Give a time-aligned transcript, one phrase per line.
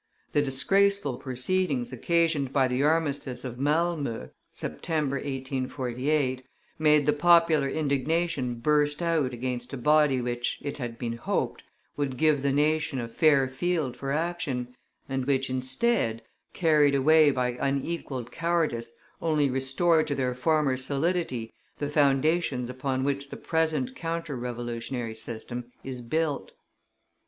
[0.31, 6.41] The disgraceful proceedings occasioned by the armistice of Malmoe (September, 1848,)
[6.79, 11.61] made the popular indignation burst out against a body which, it had been hoped,
[11.97, 14.75] would give the nation a fair field for action,
[15.07, 21.89] and which, instead, carried away by unequalled cowardice, only restored to their former solidity the
[21.91, 26.53] foundations upon which the present counter revolutionary system is built.